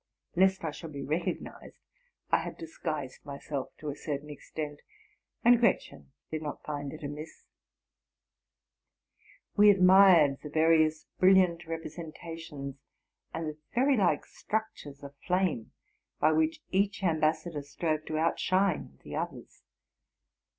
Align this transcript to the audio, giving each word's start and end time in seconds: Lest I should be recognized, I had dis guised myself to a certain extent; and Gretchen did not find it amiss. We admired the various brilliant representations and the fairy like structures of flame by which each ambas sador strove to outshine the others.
Lest 0.35 0.65
I 0.65 0.71
should 0.71 0.93
be 0.93 1.03
recognized, 1.03 1.77
I 2.31 2.37
had 2.39 2.57
dis 2.57 2.75
guised 2.79 3.23
myself 3.23 3.69
to 3.77 3.89
a 3.89 3.95
certain 3.95 4.31
extent; 4.31 4.81
and 5.45 5.59
Gretchen 5.59 6.11
did 6.31 6.41
not 6.41 6.63
find 6.63 6.91
it 6.91 7.03
amiss. 7.03 7.45
We 9.55 9.69
admired 9.69 10.39
the 10.41 10.49
various 10.49 11.05
brilliant 11.19 11.67
representations 11.67 12.77
and 13.31 13.47
the 13.47 13.59
fairy 13.75 13.95
like 13.95 14.25
structures 14.25 15.03
of 15.03 15.13
flame 15.27 15.71
by 16.19 16.31
which 16.31 16.63
each 16.71 17.03
ambas 17.03 17.43
sador 17.43 17.63
strove 17.63 18.03
to 18.07 18.17
outshine 18.17 18.97
the 19.03 19.15
others. 19.15 19.61